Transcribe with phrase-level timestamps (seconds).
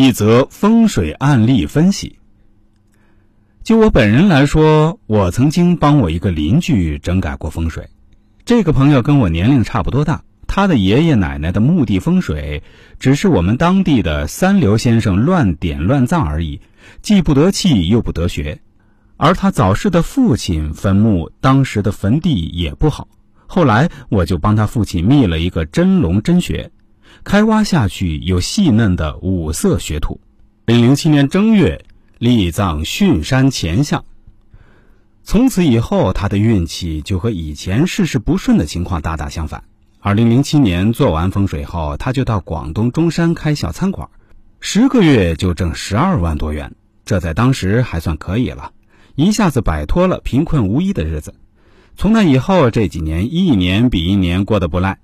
[0.00, 2.20] 一则风水案例分析。
[3.64, 7.90] 就我本人来说，我曾经帮我一个邻居整改过风水。
[8.44, 12.62] 这个朋友跟我年龄差不多大，他的爷爷奶奶的墓地风水
[13.00, 16.60] 只是我们当地的三流先生乱点乱葬而已，
[17.02, 18.60] 既不得气又不得学。
[19.16, 23.08] 而他早逝的父亲坟墓当时的坟地也不好，
[23.48, 26.70] 后来我就帮他父亲觅了一个真龙真穴。
[27.24, 30.20] 开挖下去有细嫩的五色雪土。
[30.66, 31.84] 零零七年正月，
[32.18, 34.04] 立葬巽山前向。
[35.22, 39.64] 从此以后，他的运气就和以前事事不顺的情况大大相反。
[40.00, 44.08] 二零零七年做完风水后，他就到广东中山开小餐馆，
[44.60, 48.72] 十个月就挣十二万多元，这在当时还算可以了，
[49.16, 51.34] 一下子摆脱了贫困无依的日子。
[51.96, 54.98] 从那以后，这几年一年比一年过得不赖。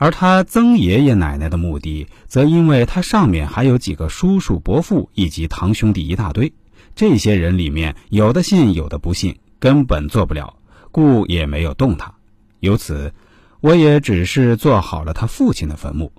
[0.00, 6.50] 而他曾爷爷奶奶的墓地，则因为他上面还有几个叔叔伯父以及堂兄弟一大堆，
[6.96, 10.56] 这些人里面有的信有的不信，根本做不了，
[10.90, 12.14] 故也没有动他。
[12.60, 13.12] 由此，
[13.60, 16.10] 我也只是做好了他父亲的坟墓，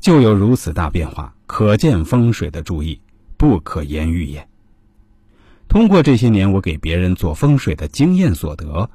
[0.00, 3.00] 就有如此大变化，可见风水的注意
[3.36, 4.44] 不可言喻也。
[5.68, 8.90] 通过这些年我给别人做风水的经验所得。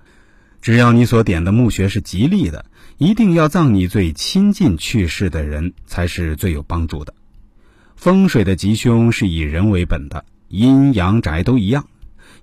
[0.65, 2.65] 只要你所点的墓穴是吉利的，
[2.97, 7.13] 一定要葬你最亲近去世的人才是最有帮助的。
[7.95, 11.85] 风水的吉凶是以人为本的，阴阳宅都一样。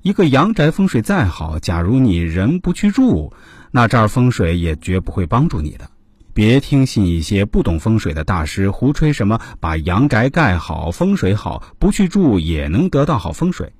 [0.02, 3.32] 一个阳宅风水再好，假如你人不去住，
[3.72, 5.90] 那这儿风水也绝不会帮助你的。
[6.32, 13.72] 别听信一些不懂风水的大师胡吹什么把阳宅盖好，风水好，不去住也能得到好风水。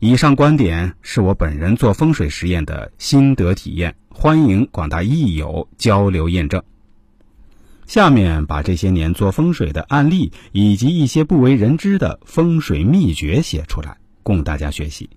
[0.00, 6.62] 以上观点是我本人做风水实验的心得体验，欢迎广大益友交流验证。
[7.88, 15.10] 下面把这些年做风水的案例以及一些不为人知的风水秘诀写出来，供大家学习。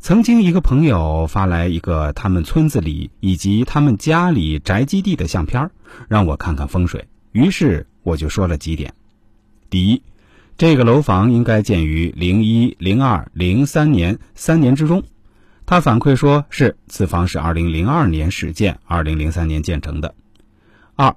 [0.00, 5.70] 曾经一个朋友发来一个他们村子里以及他们家里宅基地的相片，
[6.08, 7.06] 让我看看风水。
[7.30, 8.92] 于是我就说了几点：
[9.70, 10.02] 第一。
[10.56, 15.02] 这个楼房应该建于零一、零二、零三年三年之中。
[15.66, 20.14] 他反馈说是此房是二零零二年始建，二零零三年建成的。
[20.94, 21.16] 二，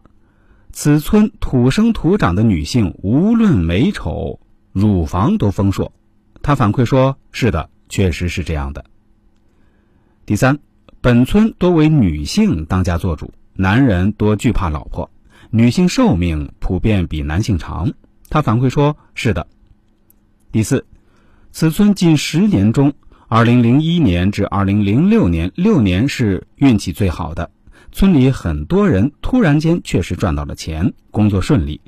[0.71, 4.39] 此村土生土长的女性无论美丑，
[4.71, 5.93] 乳房都丰硕。
[6.41, 8.85] 他反馈说是的，确实是这样的。
[10.25, 10.57] 第三，
[10.99, 15.11] 本村多为女性当家做主，男人多惧怕老婆，
[15.51, 17.93] 女性寿命普遍比男性长。
[18.29, 19.47] 他反馈说：“是的。”
[20.51, 20.85] 第四，
[21.51, 22.93] 此村近十年中
[23.29, 27.51] ，2001年至2006年六年是运气最好的，
[27.91, 31.81] 村里很多人突然间确实赚到了钱，工作顺利。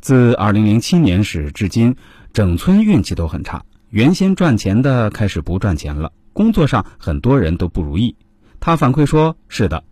[0.00, 1.96] 自2007年始至今，
[2.32, 8.14] 整村运气都很差，原先赚钱的开始不赚钱了，工作上很多人都不如意。
[8.60, 9.82] 他反馈说：“是的，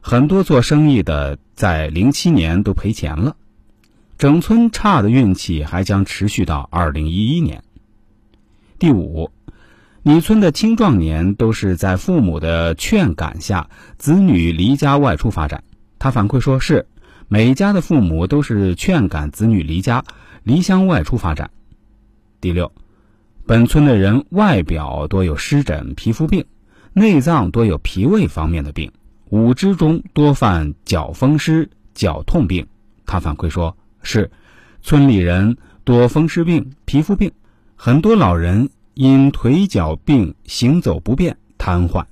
[0.00, 3.36] 很多做生意的在07年都赔钱了。”
[4.18, 7.62] 整村差的运气还将持续到二零一一年。
[8.76, 9.30] 第五，
[10.02, 15.62] 你村的青壮年都是在父母的劝赶下，子女离家外出发展。
[16.00, 16.88] 他反馈说是
[17.28, 20.02] 每家的父母都是劝赶子女离家
[20.42, 21.52] 离乡外出发展。
[22.40, 22.72] 第六，
[23.46, 26.44] 本村的人外表多有湿疹、皮肤病，
[26.92, 28.90] 内脏多有脾胃方面的病，
[29.30, 32.66] 五肢中多犯脚风湿、脚痛病。
[33.06, 33.77] 他反馈说。
[34.02, 34.30] 是，
[34.82, 37.30] 村里人多风湿病、皮肤病，
[37.76, 42.04] 很多老人因腿脚病、行走不便、瘫痪。